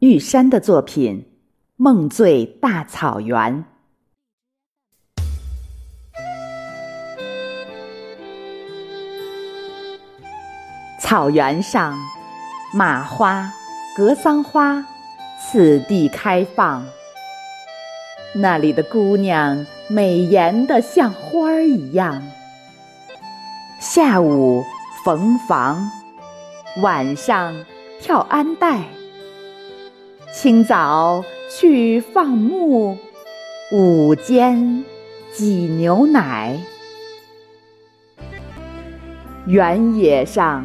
[0.00, 1.22] 玉山的作品
[1.76, 3.36] 《梦醉大草原》。
[11.00, 11.98] 草原上，
[12.72, 13.50] 马花、
[13.96, 14.86] 格桑花，
[15.40, 16.86] 次第开放。
[18.36, 22.22] 那里的姑娘美颜的像花儿一样。
[23.80, 24.64] 下午
[25.04, 25.90] 缝房，
[26.82, 27.64] 晚上
[28.00, 28.84] 跳安带，
[30.30, 32.96] 清早去放牧，
[33.72, 34.84] 午间
[35.32, 35.44] 挤
[35.78, 36.58] 牛奶。
[39.46, 40.64] 原野上，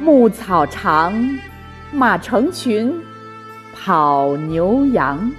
[0.00, 1.14] 牧草长，
[1.92, 2.92] 马成群，
[3.72, 5.30] 跑牛羊。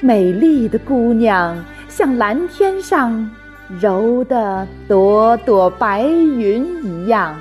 [0.00, 3.30] 美丽的姑娘像蓝天上
[3.78, 7.36] 揉的朵朵白云一样，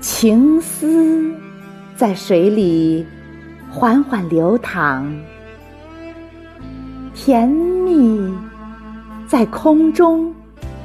[0.00, 1.34] 情丝
[1.96, 3.04] 在水里
[3.68, 5.04] 缓缓流淌，
[7.14, 8.32] 甜蜜
[9.26, 10.32] 在空中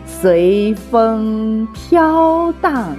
[0.05, 2.95] 随风飘荡。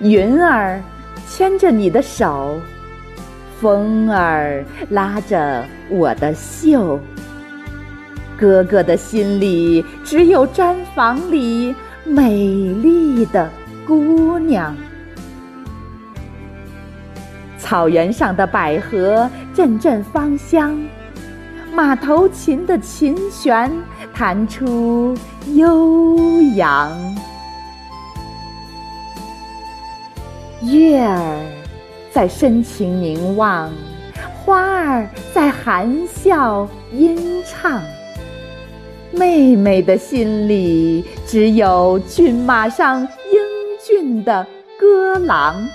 [0.00, 0.82] 云儿
[1.28, 2.60] 牵着你的手。
[3.60, 6.98] 风儿拉着我的袖，
[8.36, 13.50] 哥哥的心里只有毡房里美丽的
[13.86, 14.76] 姑娘。
[17.58, 20.78] 草原上的百合阵阵芳香，
[21.72, 23.72] 马头琴的琴弦
[24.12, 25.16] 弹出
[25.54, 26.92] 悠扬，
[30.62, 31.40] 月儿。
[32.12, 33.72] 在深情凝望，
[34.32, 37.82] 花儿在含笑吟唱。
[39.16, 43.08] 妹妹的心里只有骏马上英
[43.86, 44.46] 俊的
[44.78, 45.66] 歌郎。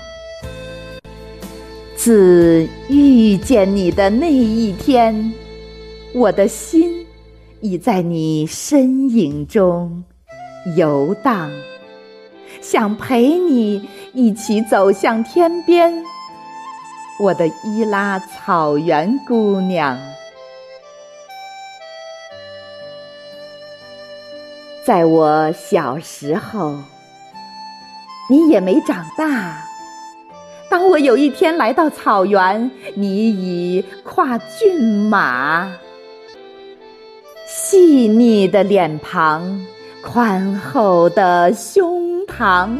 [1.96, 5.32] 自遇见你的那一天，
[6.14, 7.06] 我的心
[7.60, 10.02] 已在你身影中
[10.76, 11.50] 游荡，
[12.60, 15.92] 想陪你一起走向天边。
[17.22, 19.98] 我的伊拉草原姑娘，
[24.90, 26.74] 在我小时候，
[28.28, 29.62] 你也没长大。
[30.68, 35.70] 当我有一天来到草原，你已跨骏马，
[37.46, 39.64] 细腻的脸庞，
[40.02, 42.76] 宽厚的胸膛，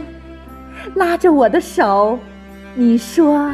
[0.96, 2.18] 拉着我的手，
[2.74, 3.48] 你说。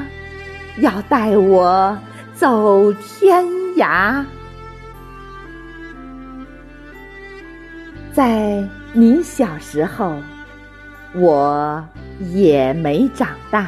[0.80, 1.98] 要带我
[2.34, 3.44] 走天
[3.76, 4.24] 涯，
[8.16, 10.14] 在你小时候，
[11.16, 11.84] 我
[12.32, 13.66] 也没长大。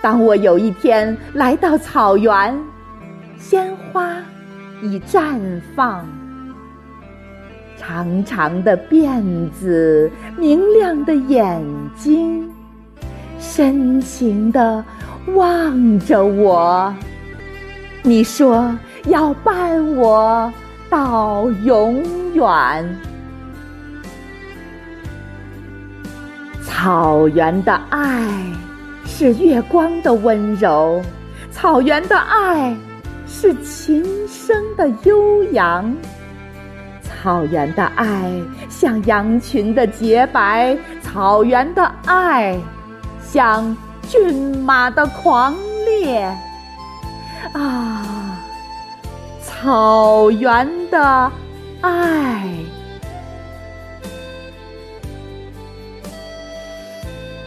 [0.00, 2.60] 当我有一天来到草原，
[3.38, 4.16] 鲜花
[4.82, 5.38] 已绽
[5.76, 6.04] 放，
[7.78, 9.22] 长长的辫
[9.52, 12.50] 子，明亮的眼睛，
[13.38, 14.84] 深情的。
[15.36, 16.92] 望着我，
[18.02, 20.52] 你说要伴我
[20.90, 22.02] 到永
[22.34, 23.11] 远。
[26.64, 28.28] 草原的爱
[29.04, 31.02] 是月光的温柔，
[31.50, 32.76] 草原的爱
[33.26, 35.94] 是琴声的悠扬，
[37.02, 38.32] 草原的爱
[38.68, 42.58] 像羊群的洁白，草原的爱
[43.20, 43.76] 像。
[44.08, 45.54] 骏马的狂
[45.86, 46.22] 烈
[47.54, 48.36] 啊，
[49.40, 51.32] 草原的
[51.80, 52.44] 爱，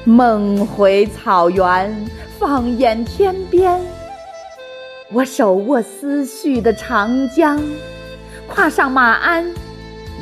[0.07, 2.05] 梦回草原，
[2.37, 3.81] 放眼天边，
[5.11, 7.59] 我手握思绪的长江，
[8.47, 9.43] 跨上马鞍，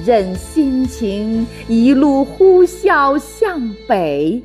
[0.06, 4.42] 任心情一路呼啸向北。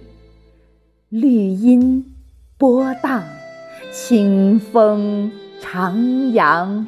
[1.09, 2.05] 绿荫
[2.59, 3.23] 波荡，
[3.93, 5.31] 清风
[5.63, 5.95] 徜
[6.35, 6.85] 徉，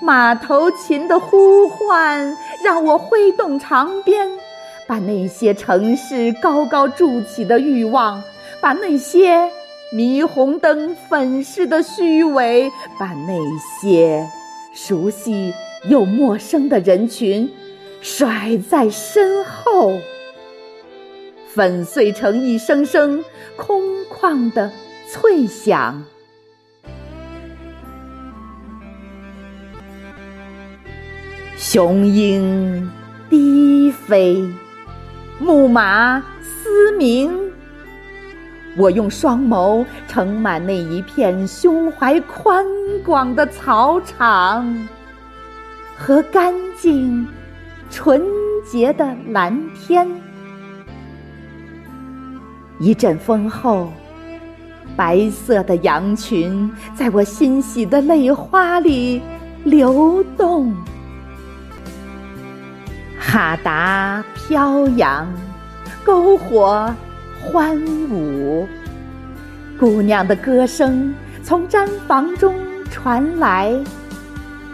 [0.00, 4.30] 马头琴的呼唤让我挥动长鞭，
[4.86, 8.22] 把那些城市高高筑起的欲望，
[8.60, 9.48] 把那些
[9.94, 13.38] 霓虹灯粉饰的虚伪，把那
[13.80, 14.26] 些
[14.74, 15.52] 熟悉
[15.88, 17.50] 又陌生的人群
[18.00, 19.98] 甩在身后。
[21.48, 23.22] 粉碎成一声声
[23.56, 24.70] 空旷的
[25.10, 26.02] 脆响。
[31.58, 32.90] 雄鹰
[33.30, 34.44] 低飞，
[35.42, 37.30] 牧马嘶嘶鸣。
[38.76, 42.64] 我用双眸盛满那一片胸怀宽
[43.04, 44.88] 广的草场
[45.94, 47.26] 和干净
[47.90, 48.22] 纯
[48.64, 50.08] 洁的蓝天。
[52.78, 53.92] 一阵风后，
[54.96, 59.20] 白色的羊群在我欣喜的泪花里
[59.64, 60.74] 流动。
[63.24, 65.32] 哈达飘扬，
[66.04, 66.92] 篝火
[67.40, 67.80] 欢
[68.10, 68.66] 舞，
[69.78, 72.52] 姑娘的歌声从毡房中
[72.90, 73.72] 传来，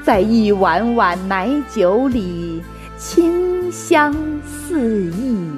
[0.03, 2.63] 在一碗碗奶酒里
[2.97, 5.53] 清香四溢。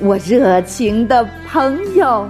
[0.00, 2.28] 我热情的朋友，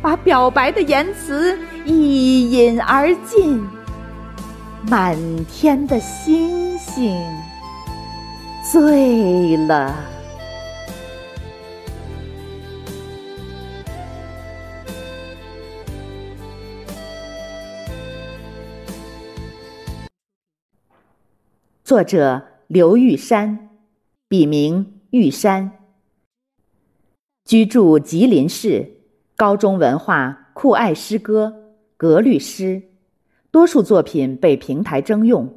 [0.00, 3.62] 把表白的言辞一饮而尽，
[4.88, 7.14] 满天的星星。
[8.72, 9.94] 醉了。
[21.84, 23.68] 作者刘玉山，
[24.28, 25.70] 笔名玉山，
[27.44, 28.90] 居住吉林市，
[29.36, 31.54] 高中文化，酷爱诗歌，
[31.98, 32.82] 格律诗，
[33.50, 35.54] 多数作品被平台征用，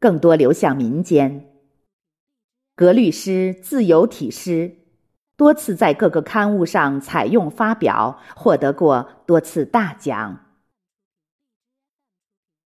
[0.00, 1.49] 更多流向民间。
[2.80, 4.76] 格律诗自由体诗，
[5.36, 10.46] 多次在各个刊物上采用发表，获得过多次大奖。